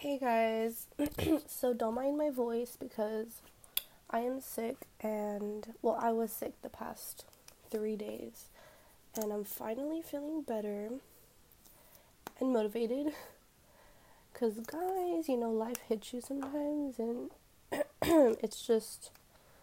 [0.00, 0.86] Hey guys,
[1.48, 3.42] so don't mind my voice because
[4.08, 7.24] I am sick and, well, I was sick the past
[7.68, 8.44] three days
[9.20, 10.90] and I'm finally feeling better
[12.38, 13.12] and motivated
[14.32, 17.30] because, guys, you know, life hits you sometimes and
[18.40, 19.10] it's just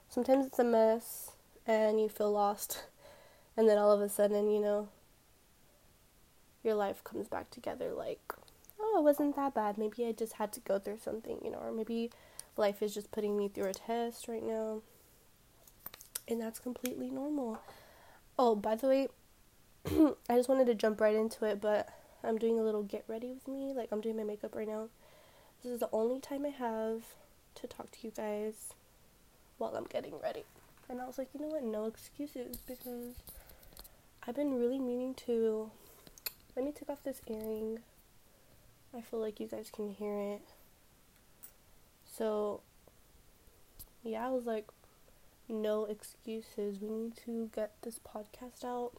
[0.10, 1.32] sometimes it's a mess
[1.66, 2.84] and you feel lost
[3.56, 4.90] and then all of a sudden, you know,
[6.62, 8.34] your life comes back together like
[8.98, 9.78] it wasn't that bad.
[9.78, 12.12] Maybe I just had to go through something, you know, or maybe
[12.58, 14.82] life is just putting me through a test right now.
[16.28, 17.60] And that's completely normal.
[18.38, 19.08] Oh, by the way,
[20.30, 21.90] I just wanted to jump right into it, but
[22.24, 23.74] I'm doing a little get ready with me.
[23.74, 24.90] Like, I'm doing my makeup right now.
[25.64, 27.04] This is the only time I have
[27.56, 28.74] to talk to you guys
[29.58, 30.44] while I'm getting ready.
[30.90, 31.64] And I was like, you know what?
[31.64, 33.16] No excuses because
[34.28, 35.72] I've been really meaning to.
[36.56, 37.80] Let me take off this earring.
[38.96, 40.42] I feel like you guys can hear it.
[42.18, 42.62] So,
[44.04, 44.68] yeah, I was like,
[45.50, 46.80] no excuses.
[46.80, 48.94] We need to get this podcast out.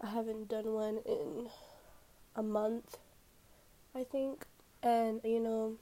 [0.00, 1.48] I haven't done one in
[2.36, 2.98] a month,
[3.96, 4.46] I think.
[4.82, 5.74] And, you know,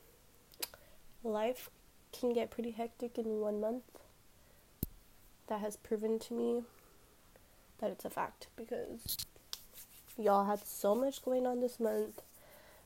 [1.23, 1.69] life
[2.19, 3.85] can get pretty hectic in one month.
[5.49, 6.63] That has proven to me
[7.79, 9.19] that it's a fact because
[10.17, 12.23] y'all had so much going on this month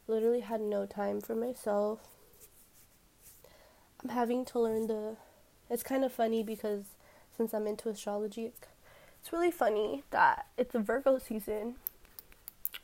[0.06, 2.00] literally had no time for myself.
[4.02, 5.16] I'm having to learn the.
[5.70, 6.84] It's kind of funny because
[7.36, 8.52] since I'm into astrology,
[9.20, 11.76] it's really funny that it's a Virgo season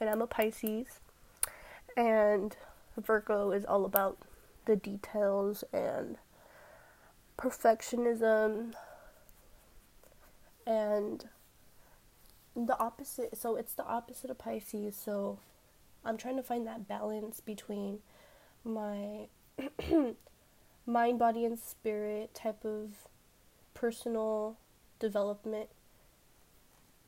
[0.00, 1.00] and I'm a Pisces.
[1.96, 2.56] And
[2.96, 4.18] Virgo is all about
[4.66, 6.16] the details and
[7.36, 8.74] perfectionism
[10.66, 11.24] and
[12.54, 13.36] the opposite.
[13.36, 14.94] So it's the opposite of Pisces.
[14.96, 15.38] So
[16.04, 17.98] I'm trying to find that balance between
[18.64, 19.28] my
[20.86, 23.08] mind, body, and spirit type of
[23.74, 24.56] personal
[24.98, 25.68] development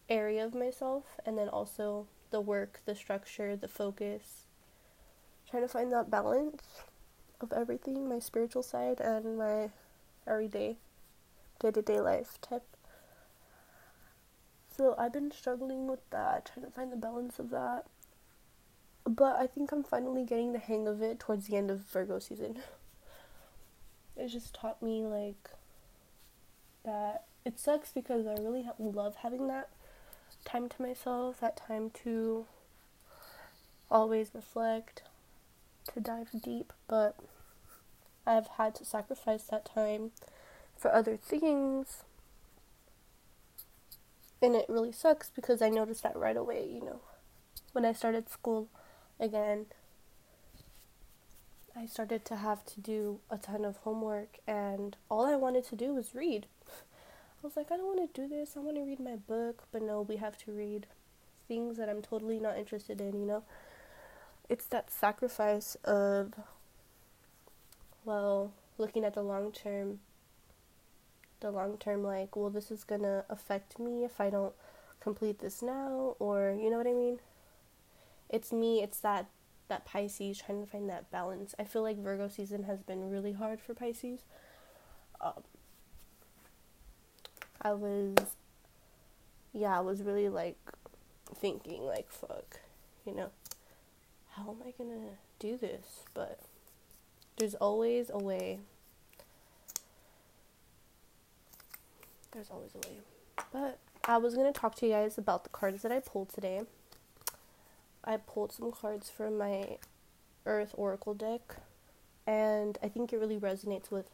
[0.08, 4.46] area of myself, and then also the work, the structure, the focus.
[5.48, 6.62] Trying to find that balance
[7.40, 9.70] of everything my spiritual side and my
[10.26, 10.76] everyday,
[11.58, 12.64] day to day life type.
[14.76, 17.86] So I've been struggling with that, trying to find the balance of that
[19.10, 22.18] but I think I'm finally getting the hang of it towards the end of Virgo
[22.20, 22.58] season.
[24.16, 25.50] It just taught me like
[26.84, 29.70] that it sucks because I really ha- love having that
[30.44, 32.46] time to myself, that time to
[33.90, 35.02] always reflect,
[35.92, 37.16] to dive deep, but
[38.26, 40.12] I've had to sacrifice that time
[40.76, 42.04] for other things.
[44.40, 47.00] And it really sucks because I noticed that right away, you know,
[47.72, 48.68] when I started school
[49.20, 49.66] again,
[51.76, 55.76] I started to have to do a ton of homework, and all I wanted to
[55.76, 56.46] do was read.
[56.68, 58.56] I was like, I don't want to do this.
[58.56, 60.86] I want to read my book, but no, we have to read
[61.48, 63.44] things that I'm totally not interested in, you know?
[64.48, 66.34] It's that sacrifice of,
[68.04, 70.00] well, looking at the long term,
[71.40, 74.54] the long term, like, well, this is gonna affect me if I don't
[75.00, 77.20] complete this now, or, you know what I mean?
[78.30, 79.26] It's me, it's that
[79.68, 81.54] that Pisces trying to find that balance.
[81.58, 84.24] I feel like Virgo season has been really hard for Pisces.
[85.20, 85.44] Um,
[87.62, 88.16] I was,
[89.52, 90.56] yeah, I was really like
[91.34, 92.60] thinking, like, fuck,
[93.06, 93.30] you know,
[94.32, 96.02] how am I gonna do this?
[96.14, 96.40] But
[97.36, 98.58] there's always a way.
[102.32, 102.96] There's always a way.
[103.52, 106.62] But I was gonna talk to you guys about the cards that I pulled today.
[108.04, 109.78] I pulled some cards from my
[110.46, 111.56] Earth Oracle deck,
[112.26, 114.10] and I think it really resonates with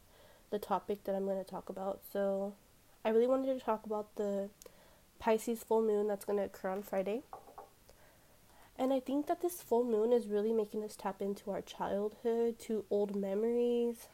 [0.50, 2.00] the topic that I'm going to talk about.
[2.12, 2.54] So,
[3.04, 4.50] I really wanted to talk about the
[5.18, 7.22] Pisces full moon that's going to occur on Friday.
[8.78, 12.58] And I think that this full moon is really making us tap into our childhood,
[12.60, 14.08] to old memories.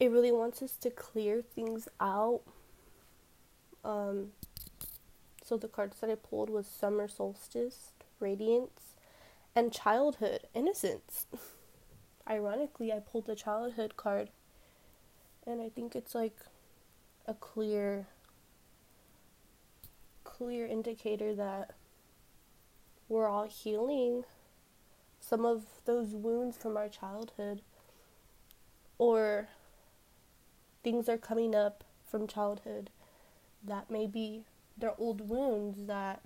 [0.00, 2.40] It really wants us to clear things out.
[3.84, 4.28] Um,
[5.50, 8.94] so the cards that I pulled was Summer Solstice, Radiance,
[9.52, 11.26] and Childhood, Innocence.
[12.30, 14.30] Ironically, I pulled the Childhood card,
[15.44, 16.36] and I think it's like
[17.26, 18.06] a clear,
[20.22, 21.74] clear indicator that
[23.08, 24.22] we're all healing
[25.18, 27.62] some of those wounds from our childhood,
[28.98, 29.48] or
[30.84, 32.90] things are coming up from childhood
[33.64, 34.06] that may
[34.80, 36.22] their old wounds that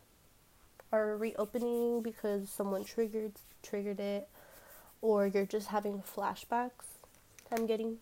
[0.92, 4.28] are reopening because someone triggered triggered it
[5.00, 7.02] or you're just having flashbacks.
[7.52, 7.98] I'm getting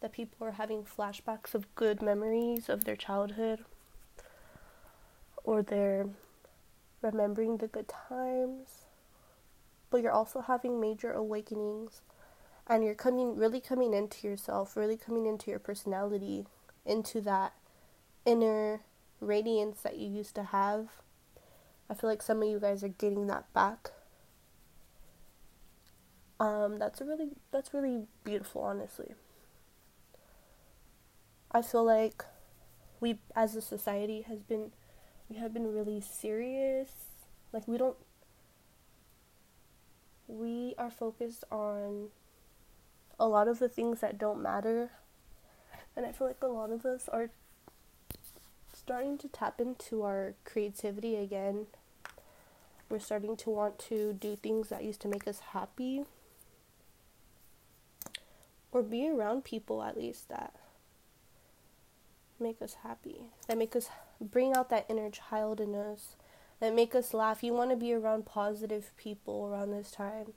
[0.00, 3.64] that people are having flashbacks of good memories of their childhood,
[5.44, 6.06] or they're
[7.02, 8.86] remembering the good times,
[9.90, 12.00] but you're also having major awakenings
[12.66, 16.46] and you're coming really coming into yourself, really coming into your personality,
[16.84, 17.52] into that
[18.24, 18.80] inner
[19.20, 20.88] radiance that you used to have.
[21.88, 23.92] I feel like some of you guys are getting that back.
[26.38, 29.14] Um, that's really that's really beautiful, honestly.
[31.50, 32.24] I feel like
[33.00, 34.72] we as a society has been
[35.28, 36.90] we have been really serious.
[37.52, 37.96] Like we don't
[40.28, 42.08] we are focused on
[43.18, 44.90] a lot of the things that don't matter.
[45.96, 47.30] And I feel like a lot of us are
[48.86, 51.66] starting to tap into our creativity again.
[52.88, 56.04] We're starting to want to do things that used to make us happy.
[58.70, 60.54] Or be around people at least that
[62.38, 63.22] make us happy.
[63.48, 63.88] That make us
[64.20, 66.14] bring out that inner child in us.
[66.60, 67.42] That make us laugh.
[67.42, 70.34] You want to be around positive people around this time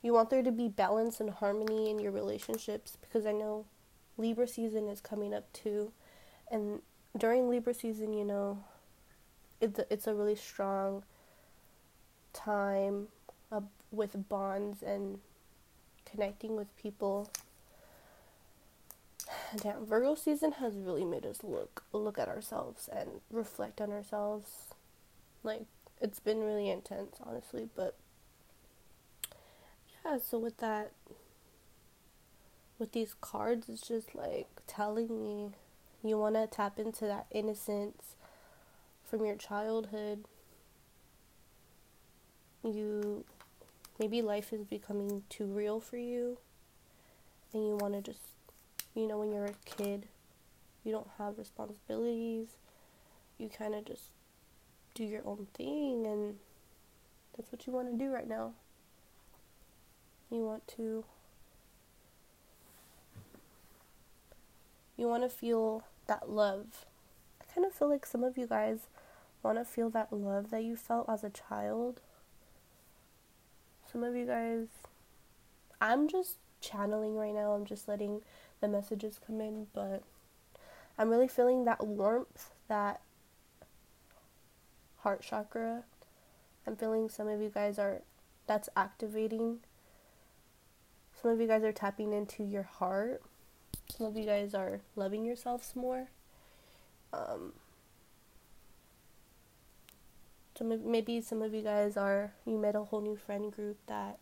[0.00, 3.64] you want there to be balance and harmony in your relationships because I know
[4.18, 5.92] Libra season is coming up too.
[6.50, 6.82] And
[7.16, 8.64] during Libra season, you know,
[9.60, 11.04] it's a, it's a really strong
[12.32, 13.08] time
[13.52, 15.20] uh, with bonds and
[16.04, 17.30] connecting with people.
[19.56, 24.74] Damn, Virgo season has really made us look look at ourselves and reflect on ourselves.
[25.42, 25.62] Like
[26.00, 27.96] it's been really intense, honestly, but
[30.04, 30.92] yeah, so with that,
[32.78, 35.52] with these cards, it's just like telling me
[36.04, 38.16] you want to tap into that innocence
[39.04, 40.24] from your childhood.
[42.62, 43.24] You
[43.98, 46.38] maybe life is becoming too real for you,
[47.52, 48.22] and you want to just,
[48.94, 50.06] you know, when you're a kid,
[50.84, 52.48] you don't have responsibilities.
[53.38, 54.10] You kind of just
[54.94, 56.36] do your own thing, and
[57.36, 58.52] that's what you want to do right now
[60.34, 61.04] you want to
[64.96, 66.86] you want to feel that love.
[67.40, 68.86] I kind of feel like some of you guys
[69.42, 72.00] want to feel that love that you felt as a child.
[73.90, 74.66] Some of you guys
[75.80, 77.52] I'm just channeling right now.
[77.52, 78.22] I'm just letting
[78.60, 80.02] the messages come in, but
[80.96, 83.00] I'm really feeling that warmth, that
[85.00, 85.84] heart chakra.
[86.66, 88.00] I'm feeling some of you guys are
[88.46, 89.60] that's activating
[91.24, 93.22] some of you guys are tapping into your heart.
[93.88, 96.08] Some of you guys are loving yourselves more.
[97.12, 97.52] Um,
[100.56, 103.78] some of, maybe some of you guys are you met a whole new friend group
[103.86, 104.18] that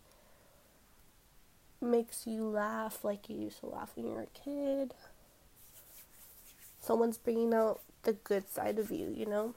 [1.81, 4.93] makes you laugh like you used to laugh when you were a kid.
[6.79, 9.55] Someone's bringing out the good side of you, you know.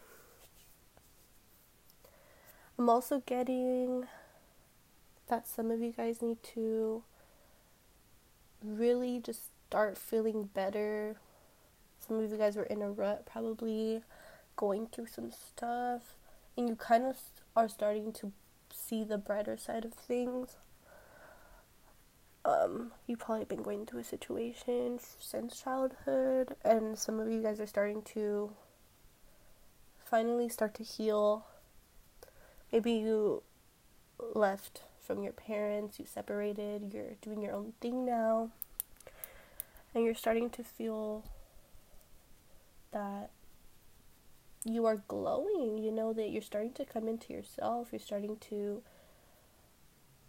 [2.78, 4.06] I'm also getting
[5.28, 7.02] that some of you guys need to
[8.62, 11.16] really just start feeling better.
[11.98, 14.02] Some of you guys were in a rut, probably
[14.54, 16.14] going through some stuff,
[16.56, 17.16] and you kind of
[17.56, 18.32] are starting to
[18.72, 20.56] see the brighter side of things.
[22.44, 27.58] Um, you've probably been going through a situation since childhood, and some of you guys
[27.58, 28.52] are starting to
[30.04, 31.44] finally start to heal.
[32.72, 33.42] Maybe you
[34.18, 38.50] left from your parents, you separated, you're doing your own thing now,
[39.96, 41.24] and you're starting to feel
[42.92, 43.30] that
[44.62, 48.82] you are glowing, you know, that you're starting to come into yourself, you're starting to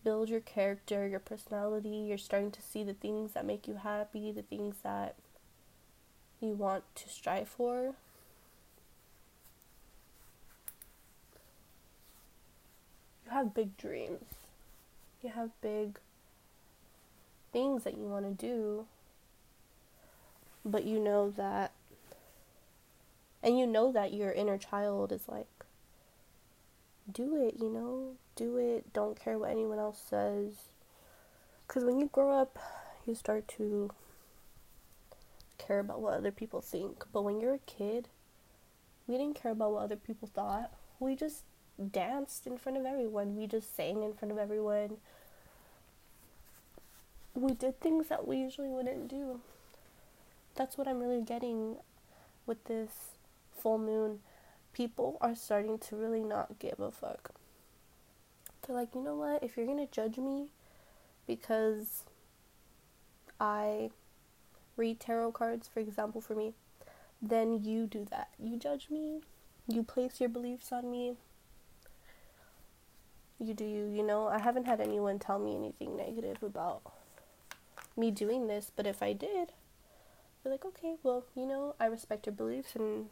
[0.05, 4.31] build your character, your personality, you're starting to see the things that make you happy,
[4.31, 5.15] the things that
[6.39, 7.93] you want to strive for.
[13.25, 14.23] You have big dreams
[15.27, 15.99] you have big
[17.51, 18.85] things that you want to do,
[20.67, 21.71] but you know that,
[23.41, 25.47] and you know that your inner child is like,
[27.11, 30.53] do it, you know, do it, don't care what anyone else says.
[31.65, 32.59] Because when you grow up,
[33.05, 33.89] you start to
[35.57, 37.05] care about what other people think.
[37.11, 38.09] But when you're a kid,
[39.07, 40.71] we didn't care about what other people thought.
[40.99, 41.43] We just
[41.91, 43.35] danced in front of everyone.
[43.35, 44.97] We just sang in front of everyone.
[47.33, 49.41] We did things that we usually wouldn't do.
[50.57, 51.77] That's what I'm really getting
[52.47, 52.89] with this
[53.55, 54.19] full moon.
[54.73, 57.29] People are starting to really not give a fuck.
[58.65, 59.43] They're like, you know what?
[59.43, 60.47] If you're gonna judge me,
[61.27, 62.05] because
[63.39, 63.91] I
[64.75, 66.53] read tarot cards, for example, for me,
[67.21, 68.29] then you do that.
[68.39, 69.21] You judge me,
[69.67, 71.17] you place your beliefs on me.
[73.39, 74.27] You do you, you know.
[74.27, 76.81] I haven't had anyone tell me anything negative about
[77.95, 79.51] me doing this, but if I did,
[80.47, 83.07] be like, okay, well, you know, I respect your beliefs and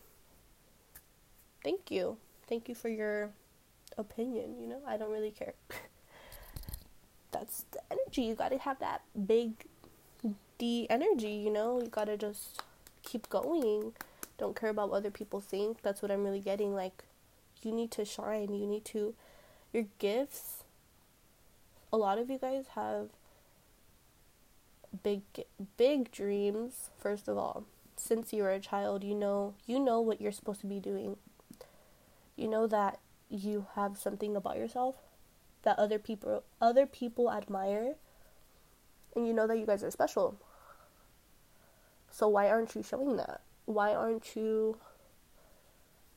[1.63, 2.17] thank you.
[2.47, 3.31] Thank you for your
[3.97, 4.79] opinion, you know?
[4.87, 5.53] I don't really care.
[7.31, 8.21] That's the energy.
[8.21, 9.51] You gotta have that big
[10.57, 11.81] D energy, you know?
[11.81, 12.61] You gotta just
[13.03, 13.91] keep going.
[14.37, 15.81] Don't care about what other people think.
[15.81, 16.73] That's what I'm really getting.
[16.73, 17.03] Like,
[17.61, 18.53] you need to shine.
[18.53, 19.13] You need to.
[19.73, 20.63] Your gifts.
[21.91, 23.09] A lot of you guys have
[25.03, 25.21] big
[25.77, 27.65] big dreams first of all.
[27.97, 31.17] Since you were a child you know you know what you're supposed to be doing.
[32.35, 32.99] You know that
[33.29, 34.95] you have something about yourself
[35.63, 37.95] that other people other people admire.
[39.15, 40.39] And you know that you guys are special.
[42.11, 43.41] So why aren't you showing that?
[43.65, 44.77] Why aren't you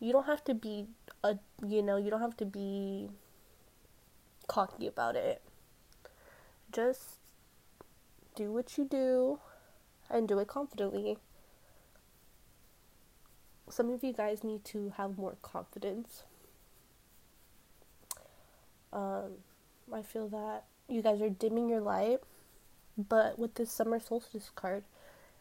[0.00, 0.87] you don't have to be
[1.25, 3.08] a you know you don't have to be
[4.47, 5.42] cocky about it.
[6.73, 7.18] Just
[8.38, 9.40] do what you do
[10.09, 11.18] and do it confidently.
[13.68, 16.23] Some of you guys need to have more confidence.
[18.92, 19.42] Um,
[19.92, 22.21] I feel that you guys are dimming your light,
[22.97, 24.85] but with this summer solstice card,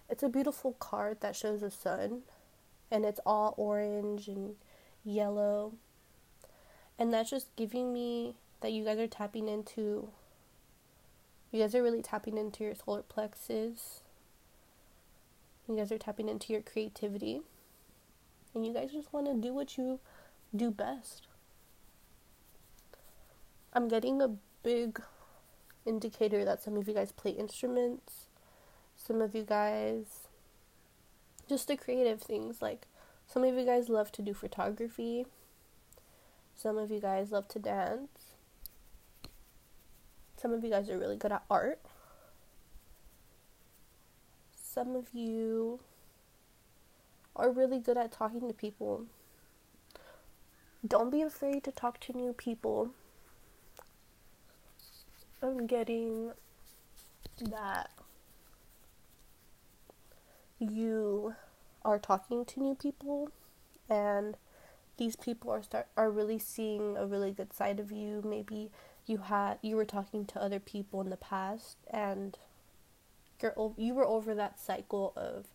[0.10, 2.24] it's a beautiful card that shows the sun
[2.90, 4.56] and it's all orange and
[5.06, 5.74] yellow.
[6.98, 10.10] And that's just giving me that you guys are tapping into
[11.52, 14.02] you guys are really tapping into your solar plexus.
[15.68, 17.42] You guys are tapping into your creativity.
[18.54, 20.00] And you guys just want to do what you
[20.56, 21.28] do best.
[23.74, 25.02] I'm getting a big
[25.86, 28.28] indicator that some of you guys play instruments.
[28.96, 30.28] Some of you guys
[31.48, 32.88] just the creative things like
[33.26, 35.26] some of you guys love to do photography.
[36.56, 38.27] Some of you guys love to dance.
[40.40, 41.80] Some of you guys are really good at art.
[44.56, 45.80] Some of you
[47.36, 49.06] are really good at talking to people.
[50.86, 52.92] Don't be afraid to talk to new people.
[55.42, 56.32] I'm getting
[57.42, 57.90] that
[60.60, 61.36] you
[61.84, 63.32] are talking to new people
[63.90, 64.38] and
[64.98, 68.72] these people are start are really seeing a really good side of you maybe
[69.08, 72.38] you had you were talking to other people in the past and
[73.42, 75.46] you're you were over that cycle of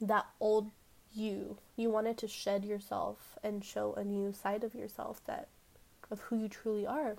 [0.00, 0.70] that old
[1.12, 1.58] you.
[1.76, 5.48] You wanted to shed yourself and show a new side of yourself that
[6.10, 7.16] of who you truly are.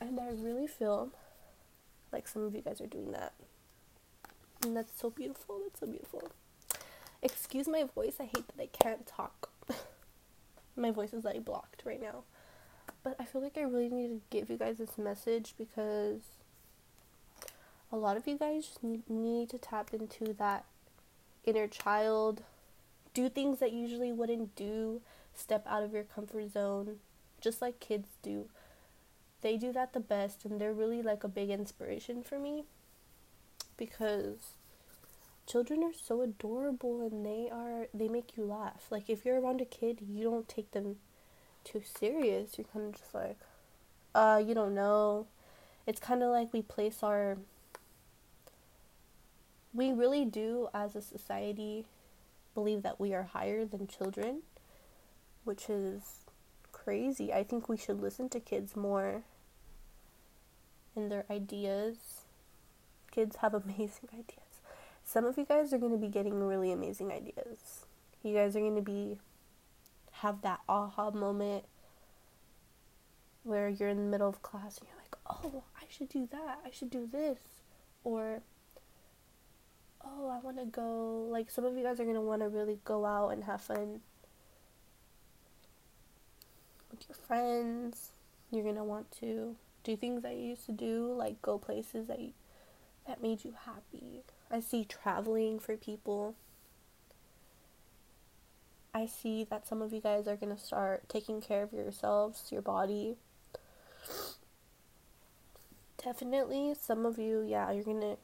[0.00, 1.10] And i really feel
[2.12, 3.32] like some of you guys are doing that.
[4.62, 5.60] And that's so beautiful.
[5.62, 6.30] That's so beautiful.
[7.22, 8.16] Excuse my voice.
[8.20, 9.50] I hate that i can't talk.
[10.76, 12.24] My voice is like blocked right now
[13.04, 16.22] but I feel like I really need to give you guys this message because
[17.92, 20.64] a lot of you guys need, to tap into that
[21.44, 22.42] inner child,
[23.12, 25.02] do things that you usually wouldn't do,
[25.34, 26.96] step out of your comfort zone,
[27.40, 28.46] just like kids do.
[29.42, 32.64] They do that the best, and they're really like a big inspiration for me
[33.76, 34.54] because
[35.46, 38.86] children are so adorable and they are they make you laugh.
[38.90, 40.96] Like if you're around a kid, you don't take them
[41.64, 42.56] too serious.
[42.56, 43.38] You're kind of just like,
[44.14, 45.26] uh, you don't know.
[45.86, 47.38] It's kind of like we place our.
[49.72, 51.84] We really do, as a society,
[52.54, 54.42] believe that we are higher than children,
[55.42, 56.20] which is
[56.70, 57.32] crazy.
[57.32, 59.22] I think we should listen to kids more
[60.94, 61.96] and their ideas.
[63.10, 64.38] Kids have amazing ideas.
[65.04, 67.86] Some of you guys are going to be getting really amazing ideas.
[68.22, 69.18] You guys are going to be
[70.20, 71.64] have that aha moment
[73.42, 76.60] where you're in the middle of class and you're like, oh, I should do that.
[76.64, 77.38] I should do this.
[78.04, 78.40] Or,
[80.04, 81.26] oh, I want to go.
[81.30, 83.60] Like, some of you guys are going to want to really go out and have
[83.60, 84.00] fun
[86.90, 88.10] with your friends.
[88.50, 92.06] You're going to want to do things that you used to do, like go places
[92.06, 92.32] that you,
[93.06, 94.22] that made you happy.
[94.50, 96.34] I see traveling for people.
[98.96, 102.52] I see that some of you guys are going to start taking care of yourselves,
[102.52, 103.16] your body.
[106.02, 108.18] Definitely, some of you, yeah, you're going to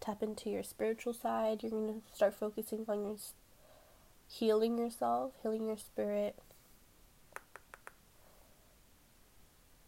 [0.00, 1.62] tap into your spiritual side.
[1.62, 3.16] You're going to start focusing on your
[4.26, 6.36] healing yourself, healing your spirit.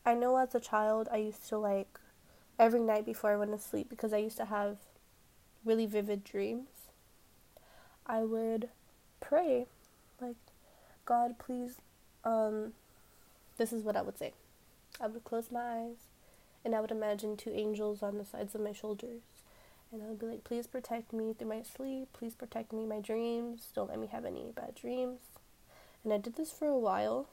[0.05, 1.99] I know as a child, I used to like
[2.59, 4.77] every night before I went to sleep because I used to have
[5.65, 6.69] really vivid dreams.
[8.07, 8.69] I would
[9.19, 9.67] pray
[11.07, 11.77] God please
[12.25, 12.73] um
[13.57, 14.33] this is what I would say.
[15.01, 15.97] I would close my eyes
[16.65, 19.23] and I would imagine two angels on the sides of my shoulders.
[19.93, 22.09] And I would be like, please protect me through my sleep.
[22.13, 23.69] Please protect me my dreams.
[23.75, 25.21] Don't let me have any bad dreams.
[26.03, 27.29] And I did this for a while.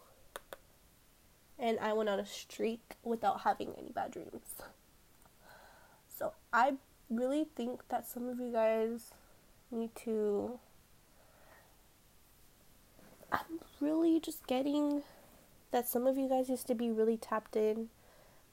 [1.58, 4.62] And I went on a streak without having any bad dreams.
[6.08, 6.74] So I
[7.10, 9.12] really think that some of you guys
[9.72, 10.60] need to.
[13.34, 15.02] I'm really just getting
[15.72, 17.90] that some of you guys used to be really tapped in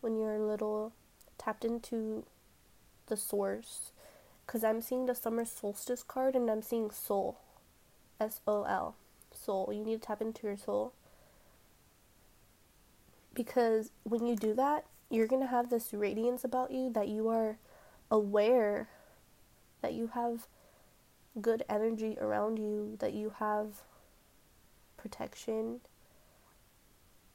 [0.01, 0.93] when you're little,
[1.37, 2.25] tapped into
[3.07, 3.93] the source.
[4.47, 7.39] Because I'm seeing the summer solstice card and I'm seeing soul.
[8.19, 8.97] S O L.
[9.33, 9.71] Soul.
[9.73, 10.95] You need to tap into your soul.
[13.35, 17.29] Because when you do that, you're going to have this radiance about you that you
[17.29, 17.59] are
[18.11, 18.89] aware
[19.83, 20.47] that you have
[21.41, 23.83] good energy around you, that you have
[25.01, 25.81] protection.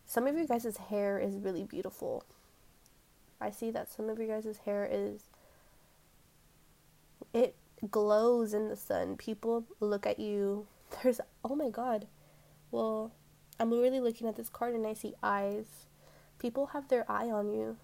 [0.05, 2.24] Some of you guys' hair is really beautiful.
[3.41, 5.24] I see that some of you guys' hair is
[7.34, 7.55] it
[7.89, 9.17] glows in the sun.
[9.17, 10.67] People look at you.
[11.03, 12.07] There's oh my god.
[12.72, 13.12] Well,
[13.60, 15.88] I'm really looking at this card and I see eyes.
[16.39, 17.77] People have their eye on you.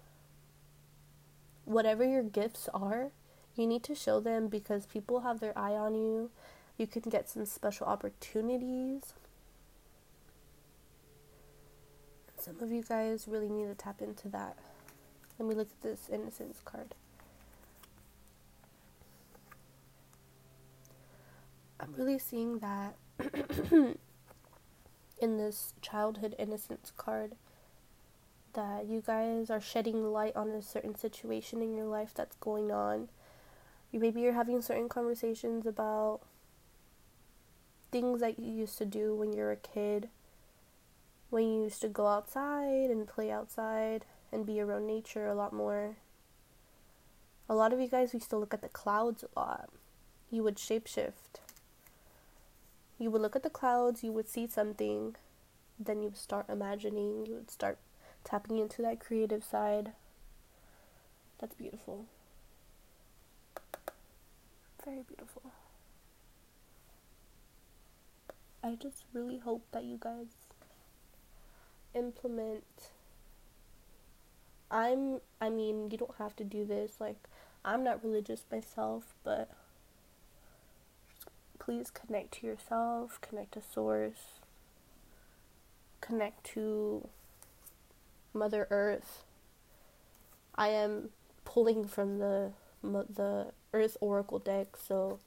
[1.64, 3.10] Whatever your gifts are,
[3.56, 6.30] you need to show them because people have their eye on you.
[6.76, 9.14] You can get some special opportunities.
[12.42, 14.56] Some of you guys really need to tap into that.
[15.38, 16.96] Let me look at this innocence card.
[21.78, 22.96] I'm really seeing that
[23.70, 27.36] in this childhood innocence card
[28.54, 32.72] that you guys are shedding light on a certain situation in your life that's going
[32.72, 33.08] on.
[33.92, 36.22] You maybe you're having certain conversations about
[37.92, 40.08] things that you used to do when you were a kid.
[41.32, 45.54] When you used to go outside and play outside and be around nature a lot
[45.54, 45.96] more.
[47.48, 49.70] A lot of you guys used to look at the clouds a lot.
[50.30, 51.40] You would shapeshift
[53.02, 55.16] you would look at the clouds, you would see something,
[55.78, 57.78] then you would start imagining, you would start
[58.22, 59.90] tapping into that creative side.
[61.40, 62.06] That's beautiful.
[64.84, 65.50] Very beautiful.
[68.62, 70.28] I just really hope that you guys
[71.94, 72.64] implement
[74.72, 77.18] I'm I mean, you don't have to do this like
[77.64, 79.50] I'm not religious myself, but
[81.58, 84.40] please connect to yourself, connect to source,
[86.00, 87.06] connect to
[88.32, 89.24] Mother Earth.
[90.54, 91.10] I am
[91.44, 92.52] pulling from the
[92.82, 95.18] the Earth Oracle deck, so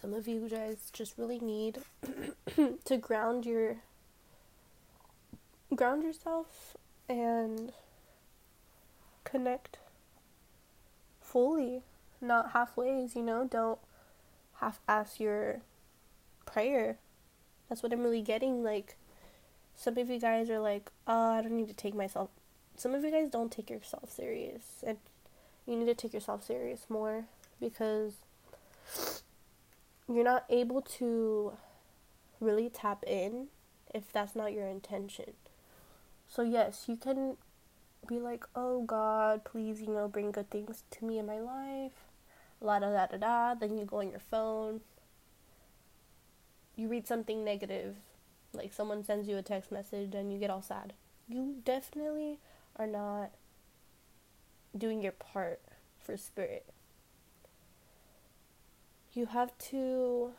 [0.00, 1.78] some of you guys just really need
[2.84, 3.78] to ground your
[5.74, 6.76] ground yourself
[7.08, 7.72] and
[9.24, 9.78] connect
[11.20, 11.82] fully,
[12.20, 13.78] not halfways, you know, don't
[14.60, 15.60] half ass your
[16.46, 16.98] prayer.
[17.68, 18.62] That's what I'm really getting.
[18.62, 18.96] Like,
[19.76, 22.30] some of you guys are like, oh, I don't need to take myself.
[22.76, 24.82] Some of you guys don't take yourself serious.
[24.86, 24.98] And
[25.66, 27.26] you need to take yourself serious more
[27.60, 28.14] because
[30.08, 31.52] you're not able to
[32.40, 33.48] really tap in
[33.94, 35.34] if that's not your intention.
[36.28, 37.36] So, yes, you can
[38.06, 42.08] be like, oh God, please, you know, bring good things to me in my life
[42.60, 44.80] la da da da da, then you go on your phone,
[46.76, 47.96] you read something negative,
[48.52, 50.92] like someone sends you a text message and you get all sad.
[51.28, 52.38] You definitely
[52.76, 53.30] are not
[54.76, 55.60] doing your part
[55.98, 56.66] for spirit.
[59.12, 60.32] You have to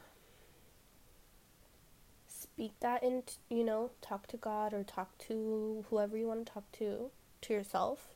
[2.60, 6.54] speak that and you know, talk to God or talk to whoever you want to
[6.54, 8.10] talk to, to yourself.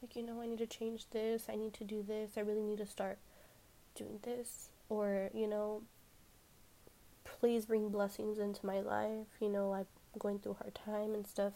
[0.00, 2.62] Like, you know, I need to change this, I need to do this, I really
[2.62, 3.18] need to start
[3.94, 4.70] doing this.
[4.88, 5.82] Or you know
[7.24, 9.86] please bring blessings into my life you know i'm
[10.18, 11.52] going through a hard time and stuff.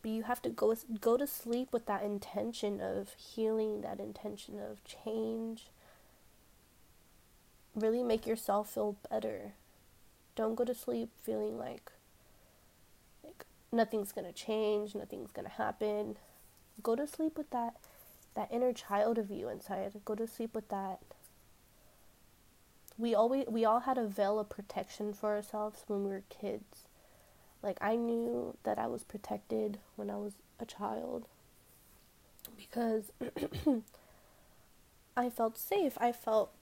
[0.00, 4.58] But you have to go go to sleep with that intention of healing that intention
[4.58, 5.68] of change.
[7.74, 9.52] Really make yourself feel better
[10.34, 11.92] don't go to sleep feeling like
[13.24, 16.16] like nothing's going to change nothing's going to happen
[16.82, 17.76] go to sleep with that
[18.34, 21.00] that inner child of you inside go to sleep with that
[22.98, 26.86] we always we all had a veil of protection for ourselves when we were kids.
[27.62, 31.26] Like I knew that I was protected when I was a child.
[32.56, 33.12] because
[35.16, 35.94] I felt safe.
[35.98, 36.52] I felt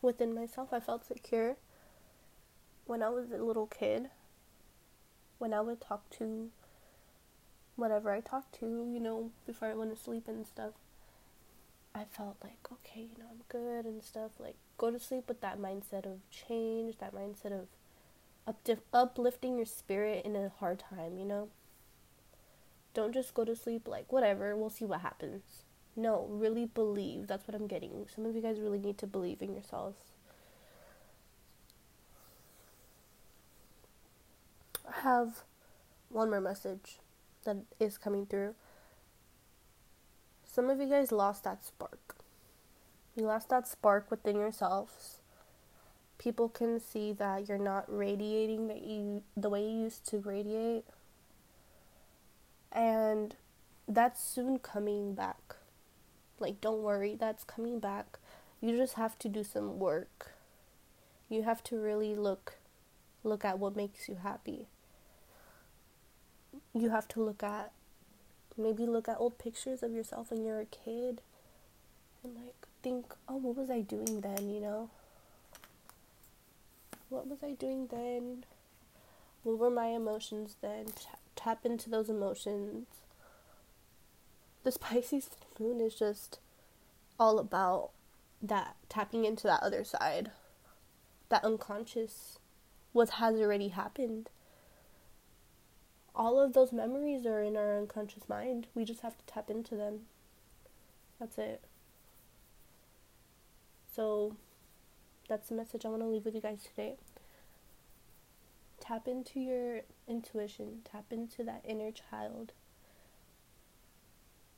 [0.00, 0.72] within myself.
[0.72, 1.56] I felt secure
[2.86, 4.10] when I was a little kid.
[5.38, 6.50] When I would talk to
[7.76, 10.72] whatever I talked to, you know, before I went to sleep and stuff.
[11.94, 14.32] I felt like, okay, you know, I'm good and stuff.
[14.38, 17.66] Like, go to sleep with that mindset of change, that mindset of
[18.46, 21.48] up- uplifting your spirit in a hard time, you know?
[22.94, 25.64] Don't just go to sleep like, whatever, we'll see what happens.
[25.94, 27.26] No, really believe.
[27.26, 28.06] That's what I'm getting.
[28.14, 29.98] Some of you guys really need to believe in yourselves.
[34.88, 35.44] I have
[36.08, 36.98] one more message
[37.44, 38.54] that is coming through.
[40.44, 42.16] Some of you guys lost that spark.
[43.16, 45.18] You lost that spark within yourselves.
[46.18, 50.84] People can see that you're not radiating that you the way you used to radiate.
[52.70, 53.34] And
[53.88, 55.56] that's soon coming back.
[56.38, 58.18] Like don't worry, that's coming back.
[58.60, 60.32] You just have to do some work.
[61.28, 62.54] You have to really look
[63.24, 64.66] look at what makes you happy.
[66.74, 67.72] You have to look at
[68.56, 71.22] maybe look at old pictures of yourself when you're a kid
[72.22, 74.90] and like think, oh, what was I doing then, you know?
[77.08, 78.44] What was I doing then?
[79.42, 80.86] What were my emotions then?
[81.34, 82.86] tap into those emotions.
[84.64, 86.38] The Pisces moon is just
[87.18, 87.90] all about
[88.40, 90.30] that tapping into that other side,
[91.28, 92.38] that unconscious,
[92.92, 94.28] what has already happened
[96.14, 98.66] all of those memories are in our unconscious mind.
[98.74, 100.00] We just have to tap into them.
[101.18, 101.62] That's it.
[103.94, 104.36] So,
[105.28, 106.96] that's the message I want to leave with you guys today.
[108.80, 112.52] Tap into your intuition, tap into that inner child.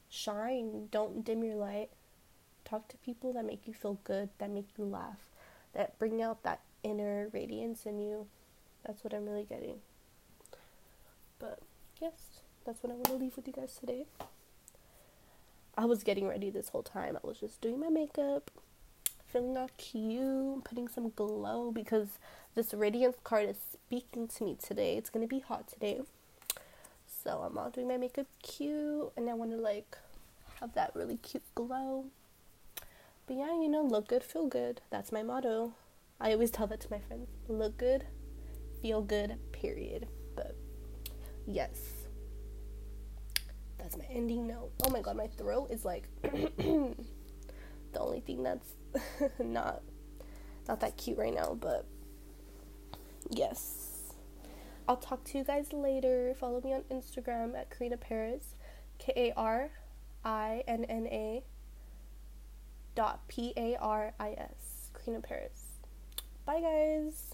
[0.08, 1.90] Shine, don't dim your light.
[2.64, 5.18] Talk to people that make you feel good, that make you laugh,
[5.74, 8.26] that bring out that inner radiance in you.
[8.86, 9.80] That's what I'm really getting.
[11.44, 11.58] But
[12.00, 14.06] yes, that's what I want to leave with you guys today.
[15.76, 17.18] I was getting ready this whole time.
[17.22, 18.50] I was just doing my makeup,
[19.26, 22.18] feeling all cute, putting some glow because
[22.54, 24.96] this radiance card is speaking to me today.
[24.96, 26.00] It's gonna be hot today.
[27.06, 29.98] So I'm all doing my makeup cute and I wanna like
[30.60, 32.06] have that really cute glow.
[33.26, 34.80] But yeah, you know, look good, feel good.
[34.88, 35.74] That's my motto.
[36.18, 37.28] I always tell that to my friends.
[37.48, 38.06] Look good,
[38.80, 40.08] feel good, period.
[41.46, 41.78] Yes.
[43.78, 44.70] That's my ending note.
[44.84, 46.94] Oh my god, my throat is like the
[47.98, 48.74] only thing that's
[49.38, 49.82] not
[50.66, 51.86] not that cute right now, but
[53.30, 54.14] yes.
[54.88, 56.34] I'll talk to you guys later.
[56.38, 58.54] Follow me on Instagram at Karina Paris,
[58.98, 59.70] K A R
[60.24, 61.44] I N N A
[62.94, 65.80] dot P A R I S, Karina Paris.
[66.46, 67.33] Bye, guys.